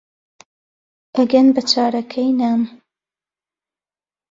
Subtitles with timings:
[1.15, 2.61] ئەگەن بە چارەکەی نان